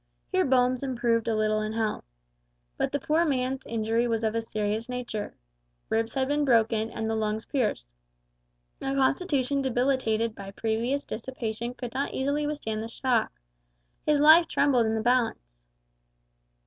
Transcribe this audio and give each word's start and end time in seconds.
Here 0.31 0.45
Bones 0.45 0.81
improved 0.81 1.27
a 1.27 1.35
little 1.35 1.61
in 1.61 1.73
health. 1.73 2.05
But 2.75 2.91
the 2.91 2.99
poor 2.99 3.23
man's 3.23 3.67
injury 3.67 4.07
was 4.07 4.23
of 4.23 4.33
a 4.33 4.41
serious 4.41 4.89
nature. 4.89 5.35
Ribs 5.89 6.15
had 6.15 6.27
been 6.27 6.43
broken, 6.43 6.89
and 6.89 7.07
the 7.07 7.13
lungs 7.13 7.45
pierced. 7.45 7.87
A 8.81 8.95
constitution 8.95 9.61
debilitated 9.61 10.33
by 10.33 10.49
previous 10.53 11.05
dissipation 11.05 11.75
could 11.75 11.93
not 11.93 12.15
easily 12.15 12.47
withstand 12.47 12.81
the 12.81 12.87
shock. 12.87 13.31
His 14.03 14.19
life 14.19 14.47
trembled 14.47 14.87
in 14.87 14.95
the 14.95 15.01
balance. 15.01 15.61